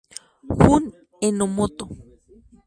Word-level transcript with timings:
Jun 0.61 0.83
Enomoto 1.27 1.85